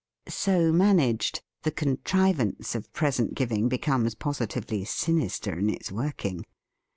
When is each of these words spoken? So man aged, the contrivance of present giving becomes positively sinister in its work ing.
So 0.29 0.71
man 0.71 0.99
aged, 0.99 1.41
the 1.61 1.69
contrivance 1.69 2.73
of 2.73 2.91
present 2.91 3.35
giving 3.35 3.69
becomes 3.69 4.15
positively 4.15 4.83
sinister 4.83 5.53
in 5.59 5.69
its 5.69 5.91
work 5.91 6.25
ing. 6.25 6.43